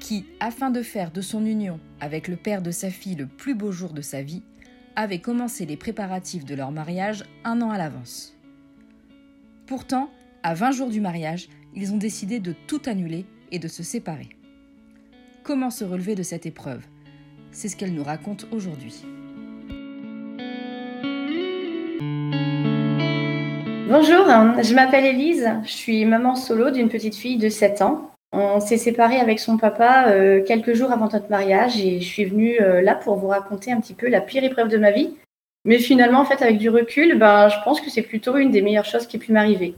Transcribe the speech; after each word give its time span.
qui, 0.00 0.26
afin 0.40 0.70
de 0.70 0.82
faire 0.82 1.10
de 1.10 1.20
son 1.20 1.44
union 1.44 1.80
avec 2.00 2.28
le 2.28 2.36
père 2.36 2.62
de 2.62 2.70
sa 2.70 2.90
fille 2.90 3.16
le 3.16 3.26
plus 3.26 3.54
beau 3.54 3.72
jour 3.72 3.92
de 3.92 4.02
sa 4.02 4.22
vie, 4.22 4.42
avait 4.96 5.20
commencé 5.20 5.66
les 5.66 5.76
préparatifs 5.76 6.44
de 6.44 6.54
leur 6.54 6.72
mariage 6.72 7.24
un 7.44 7.60
an 7.62 7.70
à 7.70 7.78
l'avance. 7.78 8.36
Pourtant, 9.66 10.10
à 10.42 10.54
20 10.54 10.72
jours 10.72 10.90
du 10.90 11.00
mariage, 11.00 11.48
ils 11.74 11.92
ont 11.92 11.98
décidé 11.98 12.40
de 12.40 12.54
tout 12.66 12.82
annuler 12.86 13.26
et 13.52 13.58
de 13.58 13.68
se 13.68 13.82
séparer. 13.82 14.28
Comment 15.42 15.70
se 15.70 15.84
relever 15.84 16.14
de 16.14 16.22
cette 16.22 16.46
épreuve? 16.46 16.84
C'est 17.52 17.68
ce 17.68 17.76
qu'elle 17.76 17.94
nous 17.94 18.04
raconte 18.04 18.46
aujourd'hui. 18.50 19.04
Bonjour, 23.88 24.26
je 24.62 24.74
m'appelle 24.74 25.06
Elise, 25.06 25.48
je 25.64 25.70
suis 25.70 26.04
maman 26.04 26.34
solo 26.34 26.70
d'une 26.70 26.90
petite 26.90 27.14
fille 27.14 27.38
de 27.38 27.48
7 27.48 27.80
ans. 27.82 28.07
On 28.32 28.60
s'est 28.60 28.76
séparés 28.76 29.20
avec 29.20 29.38
son 29.38 29.56
papa 29.56 30.08
euh, 30.08 30.42
quelques 30.44 30.74
jours 30.74 30.92
avant 30.92 31.08
notre 31.10 31.30
mariage 31.30 31.80
et 31.80 32.00
je 32.00 32.06
suis 32.06 32.26
venue 32.26 32.60
euh, 32.60 32.82
là 32.82 32.94
pour 32.94 33.16
vous 33.16 33.28
raconter 33.28 33.72
un 33.72 33.80
petit 33.80 33.94
peu 33.94 34.08
la 34.08 34.20
pire 34.20 34.44
épreuve 34.44 34.68
de 34.68 34.76
ma 34.76 34.90
vie. 34.90 35.16
Mais 35.64 35.78
finalement, 35.78 36.20
en 36.20 36.24
fait, 36.26 36.42
avec 36.42 36.58
du 36.58 36.68
recul, 36.68 37.18
ben, 37.18 37.48
je 37.48 37.56
pense 37.64 37.80
que 37.80 37.90
c'est 37.90 38.02
plutôt 38.02 38.36
une 38.36 38.50
des 38.50 38.60
meilleures 38.60 38.84
choses 38.84 39.06
qui 39.06 39.16
ait 39.16 39.20
pu 39.20 39.32
m'arriver. 39.32 39.74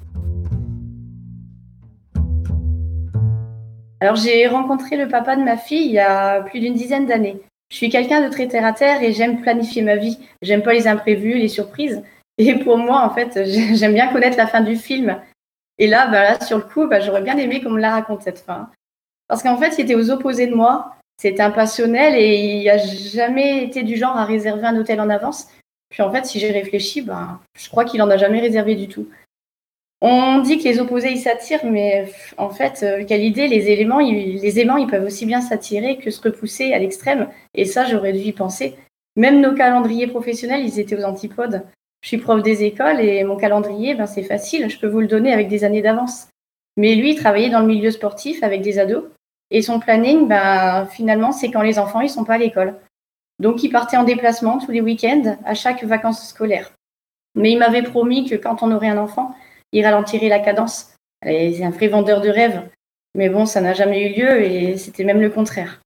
Alors, 4.00 4.16
j'ai 4.16 4.46
rencontré 4.48 4.96
le 4.96 5.06
papa 5.08 5.36
de 5.36 5.42
ma 5.42 5.56
fille 5.56 5.86
il 5.86 5.92
y 5.92 5.98
a 5.98 6.40
plus 6.42 6.58
d'une 6.58 6.74
dizaine 6.74 7.06
d'années. 7.06 7.40
Je 7.70 7.76
suis 7.76 7.88
quelqu'un 7.88 8.26
de 8.26 8.32
très 8.32 8.48
terre 8.48 8.64
à 8.64 8.72
terre 8.72 9.02
et 9.02 9.12
j'aime 9.12 9.42
planifier 9.42 9.82
ma 9.82 9.94
vie. 9.94 10.18
J'aime 10.42 10.62
pas 10.62 10.72
les 10.72 10.88
imprévus, 10.88 11.34
les 11.34 11.48
surprises. 11.48 12.02
Et 12.38 12.54
pour 12.54 12.78
moi, 12.78 13.02
en 13.02 13.10
fait, 13.10 13.44
j'aime 13.74 13.94
bien 13.94 14.12
connaître 14.12 14.36
la 14.36 14.48
fin 14.48 14.60
du 14.60 14.74
film. 14.74 15.20
Et 15.80 15.86
là, 15.86 16.06
bah, 16.06 16.22
là 16.22 16.40
sur 16.40 16.58
le 16.58 16.62
coup, 16.62 16.86
bah, 16.86 17.00
j'aurais 17.00 17.22
bien 17.22 17.36
aimé 17.38 17.60
qu'on 17.60 17.70
me 17.70 17.80
la 17.80 17.90
raconte 17.90 18.22
cette 18.22 18.38
fin. 18.38 18.70
Parce 19.26 19.42
qu'en 19.42 19.56
fait, 19.56 19.78
il 19.78 19.82
était 19.82 19.94
aux 19.96 20.10
opposés 20.10 20.46
de 20.46 20.54
moi. 20.54 20.94
C'était 21.20 21.42
un 21.42 21.50
passionnel 21.50 22.14
et 22.14 22.36
il 22.36 22.64
n'a 22.66 22.78
jamais 22.78 23.64
été 23.64 23.82
du 23.82 23.96
genre 23.96 24.16
à 24.16 24.24
réserver 24.24 24.66
un 24.66 24.76
hôtel 24.76 25.00
en 25.00 25.08
avance. 25.08 25.48
Puis 25.88 26.02
en 26.02 26.12
fait, 26.12 26.26
si 26.26 26.38
j'ai 26.38 26.50
réfléchi, 26.50 27.02
bah, 27.02 27.40
je 27.58 27.68
crois 27.68 27.84
qu'il 27.84 28.00
en 28.02 28.10
a 28.10 28.16
jamais 28.16 28.40
réservé 28.40 28.74
du 28.74 28.88
tout. 28.88 29.08
On 30.02 30.38
dit 30.38 30.58
que 30.58 30.64
les 30.64 30.80
opposés 30.80 31.10
ils 31.10 31.18
s'attirent, 31.18 31.64
mais 31.64 32.10
en 32.38 32.48
fait, 32.50 32.82
euh, 32.82 33.04
quelle 33.06 33.22
idée 33.22 33.48
Les 33.48 33.68
éléments, 33.68 33.98
les 33.98 34.58
aimants, 34.60 34.78
ils 34.78 34.86
peuvent 34.86 35.04
aussi 35.04 35.26
bien 35.26 35.42
s'attirer 35.42 35.98
que 35.98 36.10
se 36.10 36.22
repousser 36.22 36.72
à 36.72 36.78
l'extrême. 36.78 37.28
Et 37.54 37.66
ça, 37.66 37.84
j'aurais 37.84 38.12
dû 38.12 38.20
y 38.20 38.32
penser. 38.32 38.76
Même 39.16 39.40
nos 39.40 39.54
calendriers 39.54 40.06
professionnels, 40.06 40.64
ils 40.64 40.78
étaient 40.78 40.98
aux 40.98 41.04
antipodes. 41.04 41.62
Je 42.02 42.08
suis 42.08 42.18
prof 42.18 42.42
des 42.42 42.64
écoles 42.64 43.00
et 43.00 43.24
mon 43.24 43.36
calendrier, 43.36 43.94
ben, 43.94 44.06
c'est 44.06 44.22
facile, 44.22 44.70
je 44.70 44.78
peux 44.78 44.86
vous 44.86 45.00
le 45.00 45.06
donner 45.06 45.32
avec 45.32 45.48
des 45.48 45.64
années 45.64 45.82
d'avance. 45.82 46.28
Mais 46.76 46.94
lui, 46.94 47.10
il 47.10 47.16
travaillait 47.16 47.50
dans 47.50 47.60
le 47.60 47.66
milieu 47.66 47.90
sportif 47.90 48.42
avec 48.42 48.62
des 48.62 48.78
ados. 48.78 49.04
Et 49.50 49.62
son 49.62 49.80
planning, 49.80 50.28
ben, 50.28 50.86
finalement, 50.86 51.32
c'est 51.32 51.50
quand 51.50 51.62
les 51.62 51.78
enfants, 51.78 52.00
ils 52.00 52.08
sont 52.08 52.24
pas 52.24 52.34
à 52.34 52.38
l'école. 52.38 52.76
Donc, 53.38 53.62
il 53.62 53.70
partait 53.70 53.96
en 53.96 54.04
déplacement 54.04 54.58
tous 54.58 54.70
les 54.70 54.80
week-ends, 54.80 55.36
à 55.44 55.54
chaque 55.54 55.82
vacances 55.84 56.28
scolaires. 56.28 56.72
Mais 57.34 57.52
il 57.52 57.58
m'avait 57.58 57.82
promis 57.82 58.28
que 58.28 58.34
quand 58.34 58.62
on 58.62 58.72
aurait 58.72 58.88
un 58.88 58.98
enfant, 58.98 59.34
il 59.72 59.84
ralentirait 59.84 60.28
la 60.28 60.40
cadence. 60.40 60.94
C'est 61.22 61.64
un 61.64 61.70
vrai 61.70 61.88
vendeur 61.88 62.20
de 62.20 62.28
rêves. 62.28 62.62
Mais 63.14 63.28
bon, 63.28 63.46
ça 63.46 63.60
n'a 63.60 63.74
jamais 63.74 64.06
eu 64.06 64.20
lieu 64.20 64.42
et 64.42 64.76
c'était 64.76 65.04
même 65.04 65.20
le 65.20 65.30
contraire. 65.30 65.80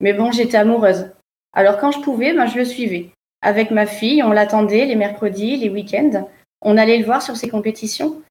Mais 0.00 0.12
bon, 0.12 0.32
j'étais 0.32 0.56
amoureuse. 0.56 1.10
Alors 1.52 1.78
quand 1.78 1.92
je 1.92 2.00
pouvais, 2.00 2.32
ben, 2.32 2.46
je 2.46 2.58
le 2.58 2.64
suivais. 2.64 3.10
Avec 3.44 3.70
ma 3.70 3.84
fille, 3.84 4.22
on 4.22 4.32
l'attendait 4.32 4.86
les 4.86 4.96
mercredis, 4.96 5.58
les 5.58 5.68
week-ends. 5.68 6.26
On 6.62 6.78
allait 6.78 6.96
le 6.96 7.04
voir 7.04 7.20
sur 7.20 7.36
ses 7.36 7.50
compétitions. 7.50 8.22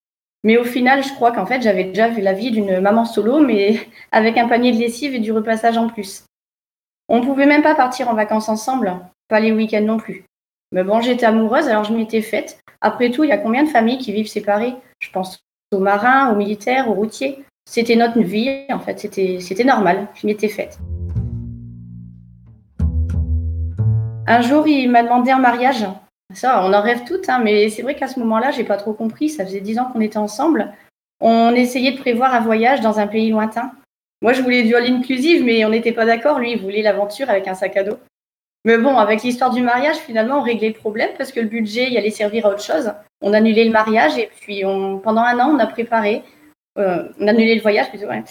Mais 0.44 0.57
au 0.57 0.63
final, 0.63 1.03
je 1.03 1.13
crois 1.13 1.31
qu'en 1.31 1.46
fait, 1.46 1.62
j'avais 1.62 1.84
déjà 1.84 2.09
vu 2.09 2.19
la 2.19 2.34
vie 2.34 2.50
d'une 2.50 2.79
maman 2.79 3.06
solo, 3.06 3.40
mais 3.40 3.79
avec 4.12 4.40
un 4.40 4.47
panier 4.47 4.72
de 4.72 4.79
lessive 4.79 5.13
et 5.13 5.19
du 5.19 5.31
repassage 5.31 5.78
en 5.78 5.88
plus. 5.88 6.24
On 7.09 7.19
ne 7.19 7.25
pouvait 7.25 7.46
même 7.46 7.62
pas 7.62 7.75
partir 7.75 8.09
en 8.09 8.16
vacances 8.16 8.50
ensemble, 8.50 8.91
pas 9.28 9.40
les 9.40 9.51
week-ends 9.51 9.81
non 9.81 9.97
plus. 9.97 10.25
Mais 10.72 10.84
bon, 10.84 11.00
j'étais 11.00 11.28
amoureuse, 11.28 11.68
alors 11.68 11.84
je 11.84 11.94
m'étais 11.94 12.24
faite. 12.24 12.59
Après 12.81 13.12
tout, 13.12 13.24
il 13.24 13.30
y 13.30 13.34
a 13.34 13.38
combien 13.38 13.63
de 13.63 13.69
familles 13.69 14.00
qui 14.00 14.13
vivent 14.13 14.28
séparées? 14.28 14.74
Je 15.00 15.12
pense 15.12 15.40
aux 15.72 15.80
marins, 15.80 16.31
aux 16.31 16.35
militaires, 16.35 16.90
aux 16.90 16.94
routiers. 16.94 17.45
C'était 17.69 17.95
notre 17.95 18.19
vie, 18.19 18.66
en 18.72 18.80
fait, 18.80 19.00
c'était 19.00 19.63
normal, 19.63 20.07
je 20.16 20.25
m'étais 20.25 20.50
faite. 20.50 20.80
Un 24.26 24.42
jour, 24.42 24.68
il 24.68 24.90
m'a 24.90 25.04
demandé 25.04 25.34
en 25.34 25.40
mariage. 25.40 25.86
Ça, 26.34 26.64
on 26.66 26.74
en 26.74 26.82
rêve 26.82 27.04
toutes, 27.06 27.28
hein, 27.30 27.40
mais 27.44 27.70
c'est 27.70 27.82
vrai 27.82 27.96
qu'à 27.96 28.08
ce 28.08 28.20
moment-là, 28.20 28.52
j'ai 28.52 28.64
pas 28.64 28.78
trop 28.78 28.94
compris. 28.94 29.30
Ça 29.30 29.46
faisait 29.46 29.60
dix 29.60 29.78
ans 29.80 29.90
qu'on 29.92 30.02
était 30.02 30.18
ensemble. 30.18 30.72
On 31.20 31.54
essayait 31.54 31.92
de 31.92 31.98
prévoir 31.98 32.34
un 32.34 32.40
voyage 32.40 32.82
dans 32.82 33.00
un 33.00 33.08
pays 33.08 33.30
lointain. 33.30 33.72
Moi, 34.22 34.34
je 34.34 34.42
voulais 34.42 34.64
du 34.64 34.76
all 34.76 34.86
inclusive, 34.86 35.44
mais 35.44 35.66
on 35.66 35.70
n'était 35.70 35.92
pas 35.92 36.06
d'accord. 36.06 36.40
Lui, 36.40 36.54
il 36.54 36.62
voulait 36.62 36.82
l'aventure 36.82 37.30
avec 37.30 37.48
un 37.48 37.54
sac 37.54 37.76
à 37.76 37.84
dos. 37.84 37.98
Mais 38.66 38.78
bon, 38.78 38.98
avec 38.98 39.24
l'histoire 39.24 39.52
du 39.52 39.62
mariage, 39.62 39.98
finalement, 39.98 40.40
on 40.40 40.44
réglait 40.44 40.70
le 40.70 40.74
problème 40.74 41.10
parce 41.18 41.34
que 41.34 41.42
le 41.42 41.48
budget, 41.48 41.90
il 41.92 41.98
allait 41.98 42.10
servir 42.10 42.46
à 42.46 42.50
autre 42.50 42.64
chose. 42.64 42.94
On 43.22 43.34
annulait 43.34 43.66
le 43.66 43.72
mariage 43.72 44.18
et 44.18 44.30
puis 44.40 44.64
pendant 45.04 45.22
un 45.22 45.38
an, 45.40 45.54
on 45.54 45.60
a 45.60 45.68
préparé, 45.68 46.24
euh, 46.78 47.10
on 47.20 47.28
annulé 47.28 47.56
le 47.56 47.62
voyage 47.62 47.90
plutôt. 47.90 48.08
Ouais. 48.08 48.24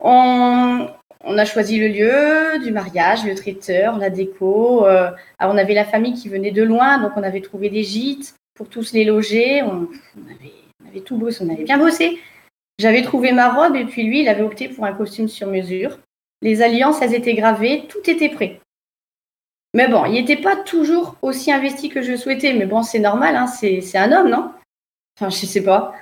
On, 0.00 0.88
on 1.24 1.36
a 1.36 1.44
choisi 1.44 1.78
le 1.78 1.88
lieu 1.88 2.58
du 2.64 2.70
mariage, 2.70 3.24
le 3.24 3.34
traiteur, 3.34 3.98
la 3.98 4.10
déco. 4.10 4.86
Euh, 4.86 5.10
on 5.40 5.56
avait 5.56 5.74
la 5.74 5.84
famille 5.84 6.14
qui 6.14 6.28
venait 6.28 6.52
de 6.52 6.62
loin, 6.62 6.98
donc 6.98 7.12
on 7.16 7.22
avait 7.22 7.40
trouvé 7.40 7.70
des 7.70 7.82
gîtes 7.82 8.34
pour 8.54 8.68
tous 8.68 8.92
les 8.92 9.04
loger. 9.04 9.62
On, 9.62 9.88
avait, 10.90 11.00
tout 11.00 11.16
bossé, 11.16 11.44
on 11.44 11.52
avait 11.52 11.64
bien 11.64 11.78
bossé. 11.78 12.18
J'avais 12.78 13.02
trouvé 13.02 13.32
ma 13.32 13.52
robe 13.52 13.74
et 13.74 13.84
puis 13.84 14.04
lui, 14.04 14.20
il 14.20 14.28
avait 14.28 14.42
opté 14.42 14.68
pour 14.68 14.84
un 14.84 14.92
costume 14.92 15.28
sur 15.28 15.48
mesure. 15.48 15.98
Les 16.42 16.62
alliances, 16.62 17.02
elles 17.02 17.14
étaient 17.14 17.34
gravées, 17.34 17.86
tout 17.88 18.08
était 18.08 18.28
prêt. 18.28 18.60
Mais 19.74 19.88
bon, 19.88 20.04
il 20.04 20.12
n'était 20.12 20.36
pas 20.36 20.56
toujours 20.56 21.16
aussi 21.20 21.50
investi 21.52 21.88
que 21.88 22.02
je 22.02 22.16
souhaitais. 22.16 22.52
Mais 22.52 22.66
bon, 22.66 22.82
c'est 22.82 23.00
normal, 23.00 23.34
hein, 23.34 23.48
c'est 23.48 23.96
un 23.96 24.12
homme, 24.12 24.30
non? 24.30 24.52
Enfin, 25.16 25.30
je 25.30 25.46
sais 25.46 25.64
pas. 25.64 25.94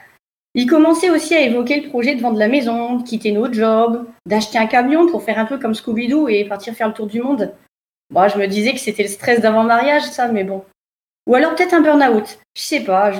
Il 0.58 0.66
commençait 0.66 1.10
aussi 1.10 1.34
à 1.34 1.42
évoquer 1.42 1.82
le 1.82 1.90
projet 1.90 2.14
de 2.14 2.22
vendre 2.22 2.38
la 2.38 2.48
maison, 2.48 2.96
de 2.96 3.02
quitter 3.02 3.30
notre 3.30 3.52
job, 3.52 4.06
d'acheter 4.24 4.56
un 4.56 4.66
camion 4.66 5.06
pour 5.06 5.22
faire 5.22 5.38
un 5.38 5.44
peu 5.44 5.58
comme 5.58 5.74
Scooby-Doo 5.74 6.28
et 6.28 6.46
partir 6.46 6.72
faire 6.72 6.88
le 6.88 6.94
tour 6.94 7.06
du 7.06 7.20
monde. 7.20 7.54
Moi, 8.10 8.28
je 8.28 8.38
me 8.38 8.46
disais 8.46 8.72
que 8.72 8.80
c'était 8.80 9.02
le 9.02 9.10
stress 9.10 9.42
d'avant-mariage, 9.42 10.04
ça, 10.04 10.28
mais 10.28 10.44
bon. 10.44 10.64
Ou 11.26 11.34
alors 11.34 11.54
peut-être 11.54 11.74
un 11.74 11.82
burn-out. 11.82 12.38
Je 12.56 12.62
sais 12.62 12.80
pas, 12.80 13.12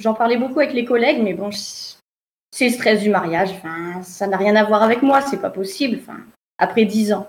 j'en 0.00 0.14
parlais 0.14 0.36
beaucoup 0.36 0.58
avec 0.58 0.72
les 0.72 0.84
collègues, 0.84 1.22
mais 1.22 1.32
bon, 1.32 1.50
c'est 1.52 2.66
le 2.66 2.72
stress 2.72 3.02
du 3.02 3.10
mariage. 3.10 3.50
Enfin, 3.52 4.02
ça 4.02 4.26
n'a 4.26 4.36
rien 4.36 4.56
à 4.56 4.64
voir 4.64 4.82
avec 4.82 5.02
moi, 5.02 5.20
c'est 5.20 5.40
pas 5.40 5.50
possible. 5.50 6.00
Enfin, 6.02 6.18
après 6.58 6.86
dix 6.86 7.12
ans, 7.12 7.28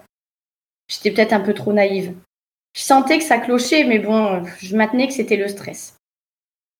j'étais 0.87 1.11
peut-être 1.11 1.33
un 1.33 1.41
peu 1.41 1.53
trop 1.53 1.71
naïve. 1.71 2.15
Je 2.75 2.81
sentais 2.81 3.19
que 3.19 3.23
ça 3.23 3.37
clochait, 3.37 3.83
mais 3.83 3.99
bon, 3.99 4.43
je 4.59 4.75
maintenais 4.75 5.07
que 5.07 5.13
c'était 5.13 5.37
le 5.37 5.49
stress. 5.49 5.98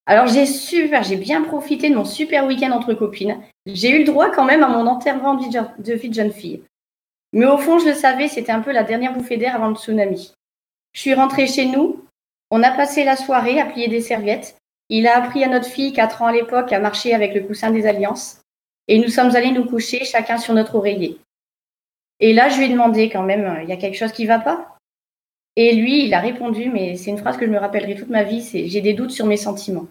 Alors 0.09 0.25
j'ai 0.25 0.47
super, 0.47 1.03
j'ai 1.03 1.17
bien 1.17 1.43
profité 1.43 1.87
de 1.87 1.95
mon 1.95 2.03
super 2.03 2.47
week-end 2.47 2.71
entre 2.71 2.95
copines. 2.95 3.37
J'ai 3.67 3.91
eu 3.91 3.99
le 3.99 4.05
droit 4.05 4.31
quand 4.31 4.43
même 4.43 4.63
à 4.63 4.67
mon 4.67 4.87
enterrement 4.87 5.35
de 5.35 5.93
vie 5.93 6.09
de 6.09 6.13
jeune 6.15 6.31
fille. 6.31 6.63
Mais 7.31 7.45
au 7.45 7.59
fond, 7.59 7.77
je 7.77 7.85
le 7.85 7.93
savais, 7.93 8.27
c'était 8.27 8.51
un 8.51 8.61
peu 8.61 8.71
la 8.71 8.81
dernière 8.81 9.13
bouffée 9.13 9.37
d'air 9.37 9.53
avant 9.53 9.67
le 9.67 9.75
tsunami. 9.75 10.33
Je 10.93 10.99
suis 10.99 11.13
rentrée 11.13 11.45
chez 11.45 11.65
nous. 11.65 12.03
On 12.49 12.63
a 12.63 12.71
passé 12.71 13.03
la 13.03 13.15
soirée 13.15 13.61
à 13.61 13.67
plier 13.67 13.87
des 13.87 14.01
serviettes. 14.01 14.57
Il 14.89 15.05
a 15.05 15.15
appris 15.15 15.43
à 15.43 15.47
notre 15.47 15.67
fille, 15.67 15.93
4 15.93 16.23
ans 16.23 16.27
à 16.27 16.31
l'époque, 16.31 16.73
à 16.73 16.79
marcher 16.79 17.13
avec 17.13 17.35
le 17.35 17.41
coussin 17.41 17.69
des 17.69 17.85
alliances. 17.85 18.41
Et 18.87 18.97
nous 18.97 19.09
sommes 19.09 19.35
allés 19.35 19.51
nous 19.51 19.65
coucher, 19.65 20.05
chacun 20.05 20.39
sur 20.39 20.55
notre 20.55 20.73
oreiller. 20.73 21.19
Et 22.19 22.33
là, 22.33 22.49
je 22.49 22.57
lui 22.57 22.65
ai 22.65 22.69
demandé 22.69 23.11
quand 23.11 23.21
même, 23.21 23.59
il 23.61 23.69
y 23.69 23.73
a 23.73 23.77
quelque 23.77 23.97
chose 23.97 24.11
qui 24.11 24.25
va 24.25 24.39
pas? 24.39 24.75
Et 25.55 25.75
lui, 25.75 26.05
il 26.05 26.15
a 26.15 26.19
répondu, 26.19 26.71
mais 26.73 26.95
c'est 26.95 27.11
une 27.11 27.19
phrase 27.19 27.37
que 27.37 27.45
je 27.45 27.51
me 27.51 27.59
rappellerai 27.59 27.93
toute 27.93 28.09
ma 28.09 28.23
vie, 28.23 28.41
c'est 28.41 28.67
j'ai 28.67 28.81
des 28.81 28.93
doutes 28.93 29.11
sur 29.11 29.27
mes 29.27 29.37
sentiments. 29.37 29.85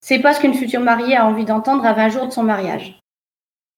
C'est 0.00 0.20
pas 0.20 0.34
ce 0.34 0.40
qu'une 0.40 0.54
future 0.54 0.80
mariée 0.80 1.16
a 1.16 1.26
envie 1.26 1.44
d'entendre 1.44 1.84
à 1.84 1.92
20 1.92 2.08
jours 2.10 2.26
de 2.26 2.32
son 2.32 2.42
mariage. 2.42 2.98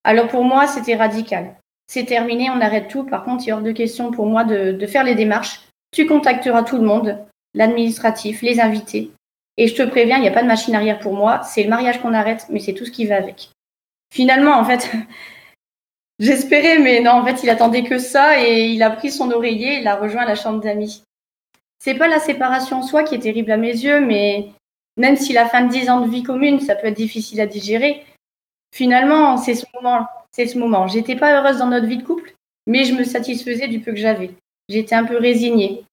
Alors 0.03 0.27
pour 0.27 0.43
moi, 0.43 0.67
c'était 0.67 0.95
radical. 0.95 1.55
C'est 1.87 2.05
terminé, 2.05 2.49
on 2.49 2.61
arrête 2.61 2.87
tout. 2.87 3.03
Par 3.03 3.23
contre, 3.23 3.43
il 3.45 3.49
est 3.49 3.53
hors 3.53 3.61
de 3.61 3.71
question 3.71 4.11
pour 4.11 4.25
moi 4.25 4.43
de, 4.43 4.85
faire 4.87 5.03
les 5.03 5.15
démarches. 5.15 5.61
Tu 5.91 6.05
contacteras 6.05 6.63
tout 6.63 6.77
le 6.77 6.85
monde, 6.85 7.19
l'administratif, 7.53 8.41
les 8.41 8.59
invités. 8.59 9.11
Et 9.57 9.67
je 9.67 9.75
te 9.75 9.83
préviens, 9.83 10.17
il 10.17 10.21
n'y 10.21 10.27
a 10.27 10.31
pas 10.31 10.43
de 10.43 10.47
machine 10.47 10.75
arrière 10.75 10.99
pour 10.99 11.13
moi. 11.13 11.41
C'est 11.43 11.63
le 11.63 11.69
mariage 11.69 12.01
qu'on 12.01 12.13
arrête, 12.13 12.45
mais 12.49 12.59
c'est 12.59 12.73
tout 12.73 12.85
ce 12.85 12.91
qui 12.91 13.05
va 13.05 13.17
avec. 13.17 13.49
Finalement, 14.13 14.57
en 14.57 14.63
fait, 14.63 14.89
J'espérais, 16.21 16.77
mais 16.77 16.99
non, 16.99 17.13
en 17.13 17.25
fait, 17.25 17.41
il 17.41 17.49
attendait 17.49 17.83
que 17.83 17.97
ça 17.97 18.39
et 18.39 18.65
il 18.65 18.83
a 18.83 18.91
pris 18.91 19.09
son 19.09 19.31
oreiller 19.31 19.77
et 19.77 19.79
il 19.79 19.87
a 19.87 19.95
rejoint 19.95 20.23
la 20.23 20.35
chambre 20.35 20.61
d'amis. 20.61 21.01
C'est 21.79 21.95
pas 21.95 22.07
la 22.07 22.19
séparation 22.19 22.77
en 22.77 22.83
soi 22.83 23.01
qui 23.01 23.15
est 23.15 23.19
terrible 23.19 23.51
à 23.51 23.57
mes 23.57 23.71
yeux, 23.71 23.99
mais 23.99 24.49
même 24.97 25.15
si 25.15 25.33
la 25.33 25.47
fin 25.47 25.63
de 25.63 25.71
dix 25.71 25.89
ans 25.89 26.01
de 26.01 26.09
vie 26.09 26.23
commune, 26.23 26.59
ça 26.59 26.75
peut 26.75 26.87
être 26.87 26.97
difficile 26.97 27.41
à 27.41 27.47
digérer, 27.47 28.03
finalement, 28.73 29.37
c'est 29.37 29.55
ce 29.55 29.65
moment. 29.73 30.07
C'est 30.31 30.47
ce 30.47 30.57
moment. 30.57 30.87
J'étais 30.87 31.15
pas 31.15 31.39
heureuse 31.39 31.57
dans 31.57 31.67
notre 31.67 31.87
vie 31.87 31.97
de 31.97 32.03
couple, 32.03 32.33
mais 32.67 32.85
je 32.85 32.93
me 32.93 33.03
satisfaisais 33.03 33.67
du 33.67 33.79
peu 33.79 33.91
que 33.91 33.97
j'avais. 33.97 34.31
J'étais 34.69 34.95
un 34.95 35.03
peu 35.03 35.17
résignée. 35.17 35.83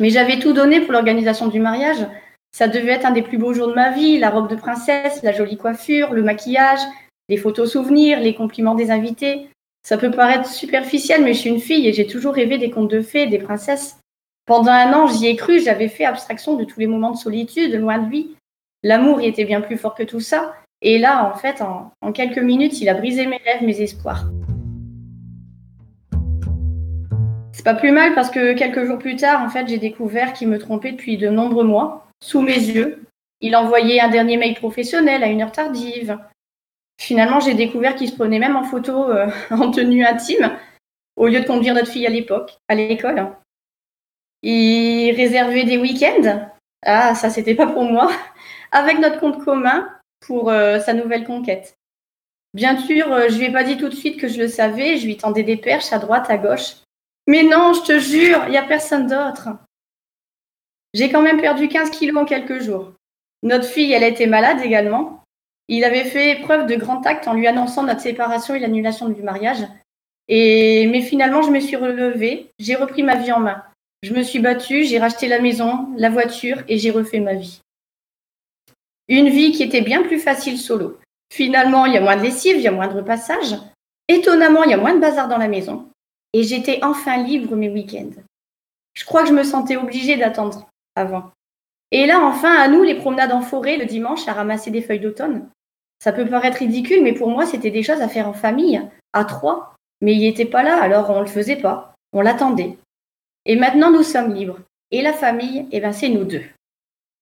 Mais 0.00 0.10
j'avais 0.10 0.38
tout 0.38 0.52
donné 0.52 0.80
pour 0.80 0.92
l'organisation 0.92 1.48
du 1.48 1.60
mariage. 1.60 2.06
Ça 2.52 2.68
devait 2.68 2.92
être 2.92 3.04
un 3.04 3.10
des 3.10 3.22
plus 3.22 3.36
beaux 3.36 3.52
jours 3.52 3.68
de 3.68 3.74
ma 3.74 3.90
vie, 3.90 4.18
la 4.18 4.30
robe 4.30 4.48
de 4.48 4.56
princesse, 4.56 5.22
la 5.22 5.32
jolie 5.32 5.56
coiffure, 5.56 6.12
le 6.12 6.22
maquillage, 6.22 6.80
les 7.28 7.36
photos 7.36 7.72
souvenirs, 7.72 8.20
les 8.20 8.34
compliments 8.34 8.74
des 8.74 8.90
invités. 8.90 9.48
Ça 9.86 9.98
peut 9.98 10.10
paraître 10.10 10.48
superficiel, 10.48 11.22
mais 11.22 11.34
je 11.34 11.40
suis 11.40 11.50
une 11.50 11.60
fille 11.60 11.86
et 11.86 11.92
j'ai 11.92 12.06
toujours 12.06 12.34
rêvé 12.34 12.56
des 12.56 12.70
contes 12.70 12.90
de 12.90 13.02
fées 13.02 13.26
des 13.26 13.38
princesses. 13.38 13.98
Pendant 14.46 14.72
un 14.72 14.92
an, 14.92 15.06
j'y 15.06 15.26
ai 15.26 15.36
cru, 15.36 15.58
j'avais 15.58 15.88
fait 15.88 16.04
abstraction 16.04 16.56
de 16.56 16.64
tous 16.64 16.78
les 16.78 16.86
moments 16.86 17.12
de 17.12 17.16
solitude, 17.16 17.72
loin 17.74 17.98
de 17.98 18.08
lui. 18.08 18.36
L'amour 18.82 19.22
y 19.22 19.26
était 19.26 19.46
bien 19.46 19.62
plus 19.62 19.78
fort 19.78 19.94
que 19.94 20.02
tout 20.02 20.20
ça. 20.20 20.54
Et 20.82 20.98
là, 20.98 21.24
en 21.24 21.34
fait, 21.34 21.62
en, 21.62 22.12
quelques 22.12 22.38
minutes, 22.38 22.78
il 22.82 22.90
a 22.90 22.94
brisé 22.94 23.26
mes 23.26 23.38
rêves, 23.38 23.62
mes 23.62 23.80
espoirs. 23.80 24.26
C'est 27.52 27.64
pas 27.64 27.74
plus 27.74 27.90
mal 27.90 28.14
parce 28.14 28.28
que 28.28 28.52
quelques 28.52 28.84
jours 28.84 28.98
plus 28.98 29.16
tard, 29.16 29.42
en 29.42 29.48
fait, 29.48 29.66
j'ai 29.66 29.78
découvert 29.78 30.34
qu'il 30.34 30.48
me 30.48 30.58
trompait 30.58 30.92
depuis 30.92 31.16
de 31.16 31.30
nombreux 31.30 31.64
mois, 31.64 32.06
sous 32.22 32.42
mes 32.42 32.52
yeux. 32.52 33.02
Il 33.40 33.56
envoyait 33.56 34.00
un 34.00 34.08
dernier 34.08 34.36
mail 34.36 34.54
professionnel 34.56 35.24
à 35.24 35.28
une 35.28 35.40
heure 35.40 35.52
tardive. 35.52 36.18
Finalement, 37.00 37.40
j'ai 37.40 37.54
découvert 37.54 37.94
qu'il 37.94 38.10
se 38.10 38.14
prenait 38.14 38.38
même 38.38 38.56
en 38.56 38.64
photo 38.64 39.10
euh, 39.10 39.28
en 39.50 39.70
tenue 39.70 40.04
intime 40.04 40.50
au 41.16 41.28
lieu 41.28 41.40
de 41.40 41.46
conduire 41.46 41.74
notre 41.74 41.90
fille 41.90 42.06
à 42.06 42.10
l'époque, 42.10 42.58
à 42.68 42.74
l'école. 42.74 43.30
Il 44.46 45.12
réservait 45.12 45.64
des 45.64 45.78
week-ends. 45.78 46.50
Ah, 46.84 47.14
ça, 47.14 47.30
c'était 47.30 47.54
pas 47.54 47.66
pour 47.66 47.84
moi. 47.84 48.10
Avec 48.72 48.98
notre 48.98 49.18
compte 49.18 49.42
commun 49.42 49.88
pour 50.20 50.50
euh, 50.50 50.78
sa 50.80 50.92
nouvelle 50.92 51.24
conquête. 51.24 51.78
Bien 52.52 52.76
sûr, 52.76 53.10
euh, 53.10 53.28
je 53.30 53.38
lui 53.38 53.46
ai 53.46 53.52
pas 53.52 53.64
dit 53.64 53.78
tout 53.78 53.88
de 53.88 53.94
suite 53.94 54.20
que 54.20 54.28
je 54.28 54.38
le 54.38 54.48
savais. 54.48 54.98
Je 54.98 55.06
lui 55.06 55.16
tendais 55.16 55.44
des 55.44 55.56
perches 55.56 55.94
à 55.94 55.98
droite, 55.98 56.26
à 56.28 56.36
gauche. 56.36 56.76
Mais 57.26 57.42
non, 57.42 57.72
je 57.72 57.84
te 57.84 57.98
jure, 57.98 58.42
il 58.46 58.50
n'y 58.50 58.58
a 58.58 58.62
personne 58.62 59.06
d'autre. 59.06 59.48
J'ai 60.92 61.10
quand 61.10 61.22
même 61.22 61.40
perdu 61.40 61.68
15 61.68 61.88
kilos 61.88 62.22
en 62.22 62.26
quelques 62.26 62.60
jours. 62.60 62.92
Notre 63.42 63.64
fille, 63.64 63.92
elle 63.92 64.02
été 64.02 64.26
malade 64.26 64.60
également. 64.62 65.22
Il 65.68 65.84
avait 65.84 66.04
fait 66.04 66.40
preuve 66.42 66.66
de 66.66 66.76
grand 66.76 67.06
acte 67.06 67.26
en 67.28 67.32
lui 67.32 67.46
annonçant 67.46 67.82
notre 67.82 68.02
séparation 68.02 68.54
et 68.54 68.58
l'annulation 68.58 69.08
du 69.08 69.22
mariage. 69.22 69.66
Et 70.28 70.86
mais 70.88 71.00
finalement, 71.00 71.40
je 71.40 71.50
me 71.50 71.60
suis 71.60 71.76
relevée, 71.76 72.50
j'ai 72.58 72.74
repris 72.74 73.02
ma 73.02 73.16
vie 73.16 73.32
en 73.32 73.40
main. 73.40 73.64
Je 74.04 74.12
me 74.12 74.22
suis 74.22 74.38
battue, 74.38 74.84
j'ai 74.84 74.98
racheté 74.98 75.28
la 75.28 75.40
maison, 75.40 75.88
la 75.96 76.10
voiture 76.10 76.62
et 76.68 76.76
j'ai 76.76 76.90
refait 76.90 77.20
ma 77.20 77.32
vie. 77.32 77.62
Une 79.08 79.30
vie 79.30 79.50
qui 79.52 79.62
était 79.62 79.80
bien 79.80 80.02
plus 80.02 80.18
facile 80.18 80.58
solo. 80.58 80.98
Finalement, 81.32 81.86
il 81.86 81.94
y 81.94 81.96
a 81.96 82.02
moins 82.02 82.18
de 82.18 82.22
lessive, 82.22 82.56
il 82.56 82.62
y 82.62 82.68
a 82.68 82.70
moins 82.70 82.88
de 82.88 82.96
repassage. 82.96 83.56
Étonnamment, 84.08 84.62
il 84.64 84.72
y 84.72 84.74
a 84.74 84.76
moins 84.76 84.94
de 84.94 85.00
bazar 85.00 85.26
dans 85.26 85.38
la 85.38 85.48
maison 85.48 85.88
et 86.34 86.42
j'étais 86.42 86.80
enfin 86.84 87.16
libre 87.22 87.56
mes 87.56 87.70
week-ends. 87.70 88.20
Je 88.92 89.06
crois 89.06 89.22
que 89.22 89.30
je 89.30 89.32
me 89.32 89.42
sentais 89.42 89.76
obligée 89.76 90.18
d'attendre 90.18 90.68
avant. 90.96 91.30
Et 91.90 92.04
là, 92.04 92.20
enfin, 92.20 92.54
à 92.58 92.68
nous, 92.68 92.82
les 92.82 92.96
promenades 92.96 93.32
en 93.32 93.40
forêt 93.40 93.78
le 93.78 93.86
dimanche 93.86 94.28
à 94.28 94.34
ramasser 94.34 94.70
des 94.70 94.82
feuilles 94.82 95.00
d'automne. 95.00 95.48
Ça 95.98 96.12
peut 96.12 96.28
paraître 96.28 96.58
ridicule, 96.58 97.02
mais 97.02 97.14
pour 97.14 97.30
moi, 97.30 97.46
c'était 97.46 97.70
des 97.70 97.82
choses 97.82 98.02
à 98.02 98.08
faire 98.08 98.28
en 98.28 98.34
famille, 98.34 98.82
à 99.14 99.24
trois. 99.24 99.74
Mais 100.02 100.12
il 100.12 100.20
n'était 100.20 100.44
pas 100.44 100.62
là, 100.62 100.78
alors 100.82 101.08
on 101.08 101.20
ne 101.20 101.24
le 101.24 101.26
faisait 101.26 101.56
pas. 101.56 101.94
On 102.12 102.20
l'attendait. 102.20 102.76
Et 103.46 103.56
maintenant, 103.56 103.90
nous 103.90 104.02
sommes 104.02 104.34
libres. 104.34 104.58
Et 104.90 105.02
la 105.02 105.12
famille, 105.12 105.66
eh 105.70 105.80
ben, 105.80 105.92
c'est 105.92 106.08
nous 106.08 106.24
deux. 106.24 106.44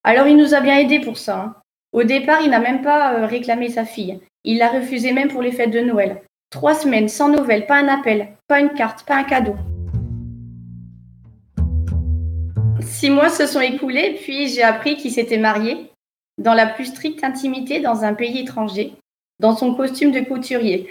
Alors, 0.03 0.27
il 0.27 0.37
nous 0.37 0.53
a 0.53 0.61
bien 0.61 0.77
aidés 0.77 0.99
pour 0.99 1.17
ça. 1.17 1.39
Hein. 1.39 1.55
Au 1.91 2.03
départ, 2.03 2.41
il 2.41 2.49
n'a 2.49 2.59
même 2.59 2.81
pas 2.81 3.13
euh, 3.13 3.25
réclamé 3.25 3.69
sa 3.69 3.83
fille. 3.83 4.19
Il 4.43 4.57
l'a 4.57 4.69
refusé 4.69 5.11
même 5.11 5.29
pour 5.29 5.41
les 5.41 5.51
fêtes 5.51 5.71
de 5.71 5.79
Noël. 5.79 6.21
Trois 6.49 6.75
semaines 6.75 7.09
sans 7.09 7.29
nouvelles, 7.29 7.65
pas 7.65 7.77
un 7.77 7.87
appel, 7.87 8.29
pas 8.47 8.59
une 8.59 8.73
carte, 8.73 9.05
pas 9.05 9.15
un 9.15 9.23
cadeau. 9.23 9.55
Six 12.81 13.09
mois 13.09 13.29
se 13.29 13.45
sont 13.45 13.61
écoulés, 13.61 14.17
puis 14.21 14.47
j'ai 14.47 14.63
appris 14.63 14.95
qu'il 14.95 15.11
s'était 15.11 15.37
marié 15.37 15.89
dans 16.37 16.53
la 16.53 16.67
plus 16.67 16.85
stricte 16.85 17.23
intimité 17.23 17.79
dans 17.79 18.03
un 18.03 18.13
pays 18.13 18.39
étranger, 18.39 18.93
dans 19.39 19.55
son 19.55 19.75
costume 19.75 20.11
de 20.11 20.21
couturier. 20.21 20.89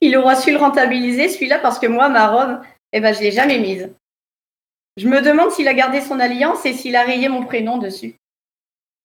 Il 0.00 0.16
aura 0.16 0.36
su 0.36 0.52
le 0.52 0.58
rentabiliser, 0.58 1.28
celui-là, 1.28 1.58
parce 1.58 1.78
que 1.78 1.86
moi, 1.86 2.08
ma 2.08 2.28
robe, 2.28 2.60
eh 2.92 3.00
ben, 3.00 3.14
je 3.14 3.20
l'ai 3.20 3.32
jamais 3.32 3.58
mise. 3.58 3.90
Je 4.96 5.08
me 5.08 5.20
demande 5.20 5.50
s'il 5.50 5.68
a 5.68 5.74
gardé 5.74 6.00
son 6.00 6.20
alliance 6.20 6.64
et 6.66 6.72
s'il 6.72 6.96
a 6.96 7.02
rayé 7.02 7.28
mon 7.28 7.44
prénom 7.44 7.78
dessus. 7.78 8.14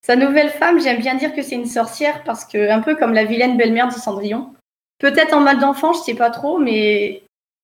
Sa 0.06 0.16
nouvelle 0.16 0.50
femme, 0.50 0.80
j'aime 0.80 1.00
bien 1.00 1.16
dire 1.16 1.34
que 1.34 1.42
c'est 1.42 1.56
une 1.56 1.66
sorcière 1.66 2.24
parce 2.24 2.46
que, 2.46 2.70
un 2.70 2.80
peu 2.80 2.96
comme 2.96 3.14
la 3.14 3.26
vilaine 3.26 3.58
belle-mère 3.58 3.88
de 3.88 3.94
Cendrillon, 3.94 4.54
Peut-être 5.00 5.34
en 5.34 5.40
mal 5.40 5.60
d'enfant, 5.60 5.94
je 5.94 6.00
sais 6.00 6.14
pas 6.14 6.30
trop, 6.30 6.60
mais 6.60 7.24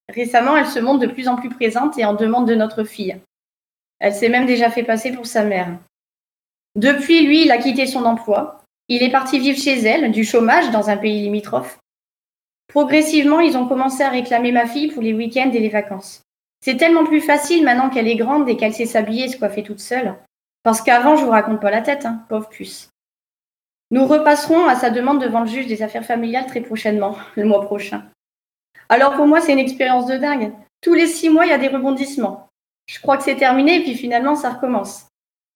récemment, 0.10 0.56
elle 0.56 0.68
se 0.68 0.80
montre 0.80 1.06
de 1.06 1.12
plus 1.12 1.28
en 1.28 1.36
plus 1.36 1.50
présente 1.50 1.98
et 2.00 2.06
en 2.06 2.14
demande 2.14 2.48
de 2.48 2.56
notre 2.56 2.86
fille. 2.86 3.18
Elle 4.00 4.16
s'est 4.16 4.30
même 4.30 4.46
déjà 4.46 4.72
fait 4.72 4.84
passer 4.84 5.12
pour 5.12 5.28
sa 5.28 5.44
mère. 5.44 5.78
Depuis, 6.76 7.26
lui, 7.26 7.44
il 7.44 7.52
a 7.52 7.58
quitté 7.58 7.86
son 7.88 8.06
emploi. 8.06 8.64
Il 8.88 9.04
est 9.04 9.12
parti 9.12 9.40
vivre 9.40 9.60
chez 9.60 9.80
elle, 9.80 10.12
du 10.12 10.24
chômage, 10.24 10.72
dans 10.72 10.90
un 10.90 10.98
pays 10.98 11.22
limitrophe. 11.22 11.78
Progressivement, 12.68 13.42
ils 13.42 13.58
ont 13.58 13.68
commencé 13.68 14.04
à 14.04 14.10
réclamer 14.10 14.52
ma 14.52 14.66
fille 14.66 14.92
pour 14.92 15.04
les 15.04 15.14
week-ends 15.14 15.52
et 15.54 15.60
les 15.60 15.70
vacances. 15.70 16.22
C'est 16.66 16.78
tellement 16.78 17.06
plus 17.06 17.22
facile 17.22 17.64
maintenant 17.64 17.92
qu'elle 17.92 18.08
est 18.08 18.16
grande 18.16 18.50
et 18.50 18.58
qu'elle 18.58 18.74
sait 18.74 18.88
s'habiller 18.88 19.26
et 19.26 19.28
se 19.28 19.38
coiffer 19.38 19.62
toute 19.62 19.80
seule. 19.80 20.16
Parce 20.64 20.82
qu'avant, 20.82 21.16
je 21.16 21.24
vous 21.24 21.30
raconte 21.30 21.62
pas 21.62 21.70
la 21.70 21.84
tête, 21.84 22.08
hein, 22.08 22.26
pauvre 22.28 22.50
puce. 22.50 22.90
Nous 23.92 24.04
repasserons 24.08 24.66
à 24.66 24.74
sa 24.74 24.90
demande 24.90 25.22
devant 25.22 25.42
le 25.42 25.46
juge 25.46 25.68
des 25.68 25.84
affaires 25.84 26.08
familiales 26.08 26.48
très 26.48 26.62
prochainement, 26.62 27.18
le 27.36 27.46
mois 27.46 27.62
prochain. 27.62 28.06
Alors 28.90 29.14
pour 29.14 29.28
moi, 29.28 29.42
c'est 29.42 29.54
une 29.54 29.60
expérience 29.60 30.08
de 30.08 30.18
dingue. 30.18 30.54
Tous 30.82 30.96
les 30.96 31.06
six 31.06 31.30
mois, 31.30 31.46
il 31.46 31.50
y 31.50 31.54
a 31.54 31.60
des 31.60 31.68
rebondissements. 31.68 32.50
Je 32.88 33.00
crois 33.00 33.18
que 33.18 33.24
c'est 33.24 33.36
terminé 33.36 33.76
et 33.76 33.84
puis 33.84 33.94
finalement, 33.94 34.36
ça 34.36 34.50
recommence. 34.50 35.06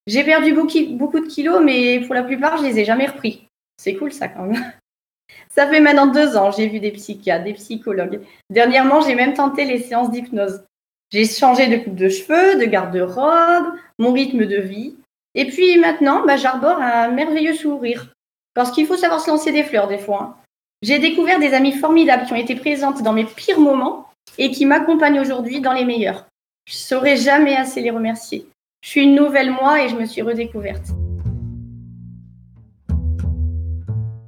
J'ai 0.06 0.24
perdu 0.24 0.54
beaucoup 0.54 1.20
de 1.22 1.28
kilos, 1.28 1.64
mais 1.64 2.02
pour 2.02 2.14
la 2.14 2.22
plupart, 2.22 2.58
je 2.58 2.66
les 2.66 2.78
ai 2.78 2.86
jamais 2.86 3.08
repris. 3.08 3.48
C'est 3.78 3.96
cool 3.96 4.14
ça 4.14 4.28
quand 4.28 4.44
même. 4.44 4.64
Ça 5.50 5.68
fait 5.68 5.80
maintenant 5.80 6.08
deux 6.08 6.38
ans, 6.38 6.52
j'ai 6.52 6.68
vu 6.68 6.80
des 6.80 6.92
psychiatres, 6.92 7.46
des 7.46 7.54
psychologues. 7.54 8.22
Dernièrement, 8.52 9.02
j'ai 9.02 9.16
même 9.16 9.34
tenté 9.34 9.66
les 9.66 9.80
séances 9.80 10.12
d'hypnose. 10.12 10.64
J'ai 11.12 11.26
changé 11.26 11.68
de 11.68 11.84
coupe 11.84 11.96
de 11.96 12.08
cheveux, 12.08 12.60
de 12.60 12.66
garde-robe, 12.66 13.74
mon 13.98 14.14
rythme 14.14 14.46
de 14.46 14.58
vie. 14.58 14.96
Et 15.34 15.46
puis 15.46 15.80
maintenant, 15.80 16.24
bah, 16.24 16.38
j'arbore 16.38 16.80
un 16.80 17.10
merveilleux 17.10 17.56
sourire. 17.56 18.14
Parce 18.54 18.72
qu'il 18.72 18.86
faut 18.86 18.96
savoir 18.96 19.20
se 19.20 19.30
lancer 19.30 19.52
des 19.52 19.64
fleurs 19.64 19.88
des 19.88 19.98
fois. 19.98 20.22
Hein. 20.22 20.36
J'ai 20.84 21.00
découvert 21.00 21.40
des 21.40 21.54
amis 21.54 21.74
formidables 21.74 22.26
qui 22.26 22.34
ont 22.34 22.38
été 22.38 22.56
présentes 22.56 23.02
dans 23.02 23.14
mes 23.14 23.26
pires 23.26 23.60
moments 23.60 24.06
et 24.38 24.52
qui 24.52 24.66
m'accompagnent 24.66 25.20
aujourd'hui 25.20 25.62
dans 25.62 25.74
les 25.74 25.84
meilleurs. 25.84 26.28
Je 26.66 26.76
ne 26.76 26.80
saurais 26.80 27.18
jamais 27.18 27.56
assez 27.56 27.82
les 27.82 27.90
remercier. 27.90 28.48
Je 28.84 28.90
suis 28.90 29.02
une 29.02 29.16
nouvelle 29.16 29.52
moi 29.52 29.84
et 29.84 29.90
je 29.90 29.96
me 29.96 30.06
suis 30.06 30.22
redécouverte. 30.22 30.90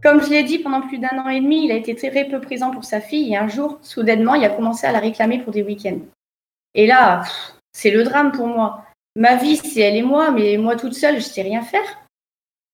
Comme 0.02 0.24
je 0.24 0.30
l'ai 0.32 0.44
dit, 0.44 0.58
pendant 0.58 0.82
plus 0.82 0.98
d'un 0.98 1.20
an 1.24 1.30
et 1.30 1.42
demi, 1.42 1.66
il 1.66 1.72
a 1.72 1.76
été 1.76 1.96
très 1.96 2.26
peu 2.26 2.42
présent 2.42 2.72
pour 2.72 2.86
sa 2.86 3.02
fille 3.02 3.34
et 3.34 3.38
un 3.38 3.48
jour, 3.48 3.78
soudainement, 3.84 4.34
il 4.34 4.44
a 4.44 4.50
commencé 4.50 4.88
à 4.88 4.92
la 4.92 5.00
réclamer 5.00 5.38
pour 5.38 5.54
des 5.54 5.62
week-ends. 5.62 6.00
Et 6.76 6.88
là, 6.88 7.24
c'est 7.74 7.92
le 7.92 8.04
drame 8.04 8.32
pour 8.32 8.48
moi. 8.48 8.86
Ma 9.16 9.36
vie, 9.36 9.58
c'est 9.58 9.82
elle 9.82 9.98
et 9.98 10.04
moi, 10.04 10.32
mais 10.32 10.58
moi 10.58 10.76
toute 10.76 10.94
seule, 10.94 11.16
je 11.16 11.26
sais 11.26 11.42
rien 11.42 11.62
faire. 11.62 12.02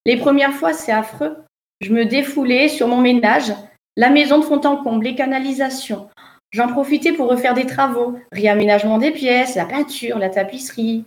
Les 0.06 0.18
premières 0.18 0.54
fois, 0.54 0.74
c'est 0.74 0.92
affreux. 0.92 1.38
Je 1.82 1.94
me 1.94 2.06
défoulais 2.06 2.70
sur 2.70 2.88
mon 2.88 3.02
ménage, 3.02 3.54
la 3.96 4.10
maison 4.10 4.40
de 4.40 4.46
fond 4.46 4.62
en 4.66 4.78
comble, 4.78 5.06
les 5.06 5.16
canalisations. 5.16 6.10
J'en 6.52 6.68
profitais 6.68 7.12
pour 7.12 7.30
refaire 7.30 7.54
des 7.54 7.66
travaux, 7.66 8.18
réaménagement 8.32 9.00
des 9.00 9.12
pièces, 9.12 9.56
la 9.56 9.66
peinture, 9.66 10.18
la 10.18 10.30
tapisserie. 10.30 11.06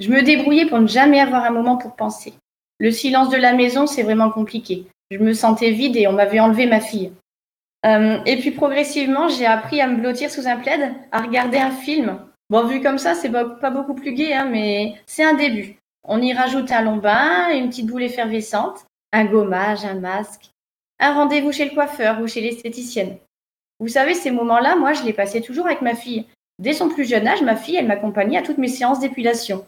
Je 0.00 0.10
me 0.10 0.22
débrouillais 0.22 0.66
pour 0.66 0.80
ne 0.80 0.88
jamais 0.88 1.20
avoir 1.20 1.44
un 1.44 1.50
moment 1.50 1.76
pour 1.76 1.94
penser. 1.94 2.34
Le 2.78 2.90
silence 2.90 3.28
de 3.28 3.36
la 3.36 3.52
maison, 3.52 3.86
c'est 3.86 4.02
vraiment 4.02 4.30
compliqué. 4.30 4.86
Je 5.10 5.18
me 5.18 5.32
sentais 5.32 5.70
vide 5.70 5.96
et 5.96 6.06
on 6.06 6.12
m'avait 6.12 6.40
enlevé 6.40 6.66
ma 6.66 6.80
fille. 6.80 7.12
Euh, 7.86 8.18
et 8.26 8.38
puis 8.38 8.50
progressivement, 8.50 9.28
j'ai 9.28 9.46
appris 9.46 9.80
à 9.80 9.86
me 9.86 9.96
blottir 9.96 10.30
sous 10.30 10.46
un 10.46 10.56
plaid, 10.56 10.94
à 11.12 11.20
regarder 11.20 11.58
un 11.58 11.70
film. 11.70 12.18
Bon, 12.50 12.64
vu 12.64 12.82
comme 12.82 12.98
ça, 12.98 13.14
c'est 13.14 13.30
pas 13.30 13.70
beaucoup 13.70 13.94
plus 13.94 14.12
gai, 14.12 14.34
hein, 14.34 14.46
mais 14.50 14.96
c'est 15.06 15.22
un 15.22 15.34
début. 15.34 15.76
On 16.02 16.20
y 16.20 16.32
rajoute 16.32 16.72
un 16.72 16.82
long 16.82 16.96
bain, 16.96 17.50
une 17.54 17.68
petite 17.68 17.86
boule 17.86 18.02
effervescente, 18.02 18.84
un 19.12 19.24
gommage, 19.24 19.84
un 19.84 19.94
masque, 19.94 20.50
un 20.98 21.14
rendez-vous 21.14 21.52
chez 21.52 21.64
le 21.64 21.74
coiffeur 21.74 22.20
ou 22.20 22.26
chez 22.26 22.40
l'esthéticienne. 22.40 23.18
Vous 23.78 23.86
savez, 23.86 24.14
ces 24.14 24.32
moments-là, 24.32 24.74
moi, 24.74 24.94
je 24.94 25.04
les 25.04 25.12
passais 25.12 25.40
toujours 25.40 25.66
avec 25.66 25.80
ma 25.80 25.94
fille. 25.94 26.26
Dès 26.58 26.72
son 26.72 26.88
plus 26.88 27.08
jeune 27.08 27.28
âge, 27.28 27.42
ma 27.42 27.54
fille, 27.54 27.76
elle 27.76 27.86
m'accompagnait 27.86 28.38
à 28.38 28.42
toutes 28.42 28.58
mes 28.58 28.68
séances 28.68 29.00
d'épilation. 29.00 29.64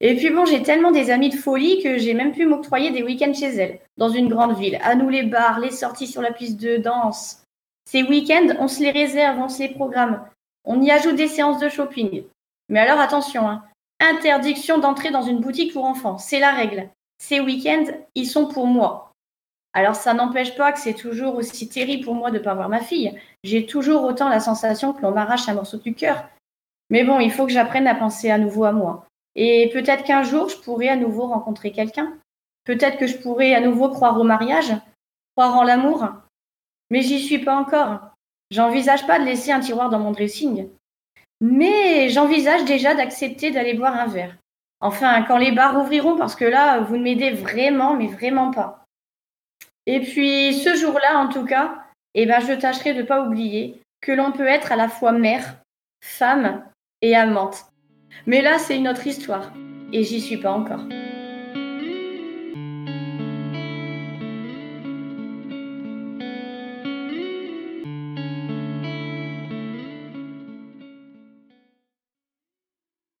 Et 0.00 0.14
puis 0.16 0.30
bon, 0.30 0.44
j'ai 0.44 0.62
tellement 0.62 0.90
des 0.90 1.10
amis 1.10 1.30
de 1.30 1.36
folie 1.36 1.82
que 1.82 1.96
j'ai 1.96 2.12
même 2.12 2.32
pu 2.32 2.44
m'octroyer 2.44 2.90
des 2.90 3.02
week-ends 3.02 3.32
chez 3.32 3.54
elle, 3.54 3.80
dans 3.96 4.10
une 4.10 4.28
grande 4.28 4.58
ville. 4.58 4.78
À 4.82 4.94
nous 4.94 5.08
les 5.08 5.22
bars, 5.22 5.58
les 5.58 5.70
sorties 5.70 6.06
sur 6.06 6.20
la 6.20 6.32
piste 6.32 6.60
de 6.60 6.76
danse. 6.76 7.42
Ces 7.88 8.02
week-ends, 8.02 8.54
on 8.58 8.68
se 8.68 8.82
les 8.82 8.90
réserve, 8.90 9.38
on 9.38 9.48
se 9.48 9.62
les 9.62 9.70
programme. 9.70 10.22
On 10.70 10.82
y 10.82 10.90
ajoute 10.90 11.16
des 11.16 11.28
séances 11.28 11.58
de 11.60 11.70
shopping. 11.70 12.24
Mais 12.68 12.80
alors 12.80 13.00
attention, 13.00 13.48
hein, 13.48 13.64
interdiction 14.00 14.76
d'entrer 14.76 15.10
dans 15.10 15.22
une 15.22 15.40
boutique 15.40 15.72
pour 15.72 15.86
enfants, 15.86 16.18
c'est 16.18 16.40
la 16.40 16.52
règle. 16.52 16.90
Ces 17.16 17.40
week-ends, 17.40 17.86
ils 18.14 18.26
sont 18.26 18.46
pour 18.46 18.66
moi. 18.66 19.12
Alors 19.72 19.96
ça 19.96 20.12
n'empêche 20.12 20.54
pas 20.56 20.72
que 20.72 20.78
c'est 20.78 20.92
toujours 20.92 21.36
aussi 21.36 21.70
terrible 21.70 22.04
pour 22.04 22.14
moi 22.14 22.30
de 22.30 22.38
ne 22.38 22.44
pas 22.44 22.52
voir 22.52 22.68
ma 22.68 22.80
fille. 22.80 23.18
J'ai 23.44 23.64
toujours 23.64 24.04
autant 24.04 24.28
la 24.28 24.40
sensation 24.40 24.92
que 24.92 25.00
l'on 25.00 25.12
m'arrache 25.12 25.48
un 25.48 25.54
morceau 25.54 25.78
du 25.78 25.94
cœur. 25.94 26.28
Mais 26.90 27.02
bon, 27.02 27.18
il 27.18 27.32
faut 27.32 27.46
que 27.46 27.52
j'apprenne 27.52 27.86
à 27.86 27.94
penser 27.94 28.30
à 28.30 28.36
nouveau 28.36 28.64
à 28.64 28.72
moi. 28.72 29.06
Et 29.36 29.70
peut-être 29.72 30.04
qu'un 30.04 30.22
jour, 30.22 30.50
je 30.50 30.58
pourrai 30.58 30.90
à 30.90 30.96
nouveau 30.96 31.28
rencontrer 31.28 31.72
quelqu'un. 31.72 32.12
Peut-être 32.64 32.98
que 32.98 33.06
je 33.06 33.16
pourrai 33.16 33.54
à 33.54 33.60
nouveau 33.60 33.88
croire 33.88 34.20
au 34.20 34.24
mariage, 34.24 34.74
croire 35.34 35.56
en 35.56 35.62
l'amour. 35.62 36.08
Mais 36.90 37.00
j'y 37.00 37.20
suis 37.20 37.38
pas 37.38 37.56
encore. 37.56 38.00
J'envisage 38.50 39.06
pas 39.06 39.18
de 39.18 39.24
laisser 39.24 39.52
un 39.52 39.60
tiroir 39.60 39.90
dans 39.90 39.98
mon 39.98 40.12
dressing. 40.12 40.68
Mais 41.40 42.08
j'envisage 42.08 42.64
déjà 42.64 42.94
d'accepter 42.94 43.50
d'aller 43.50 43.74
boire 43.74 43.94
un 43.94 44.06
verre. 44.06 44.36
Enfin, 44.80 45.22
quand 45.22 45.38
les 45.38 45.52
bars 45.52 45.76
ouvriront, 45.76 46.16
parce 46.16 46.36
que 46.36 46.44
là, 46.44 46.80
vous 46.80 46.96
ne 46.96 47.02
m'aidez 47.02 47.30
vraiment, 47.30 47.94
mais 47.94 48.06
vraiment 48.06 48.50
pas. 48.50 48.84
Et 49.86 50.00
puis, 50.00 50.54
ce 50.54 50.74
jour-là, 50.74 51.18
en 51.18 51.28
tout 51.28 51.44
cas, 51.44 51.84
eh 52.14 52.26
ben, 52.26 52.40
je 52.40 52.52
tâcherai 52.52 52.94
de 52.94 53.02
ne 53.02 53.06
pas 53.06 53.22
oublier 53.22 53.80
que 54.00 54.12
l'on 54.12 54.32
peut 54.32 54.46
être 54.46 54.72
à 54.72 54.76
la 54.76 54.88
fois 54.88 55.12
mère, 55.12 55.56
femme 56.02 56.64
et 57.02 57.16
amante. 57.16 57.66
Mais 58.26 58.42
là, 58.42 58.58
c'est 58.58 58.76
une 58.76 58.88
autre 58.88 59.06
histoire. 59.06 59.52
Et 59.92 60.04
j'y 60.04 60.20
suis 60.20 60.36
pas 60.36 60.52
encore. 60.52 60.84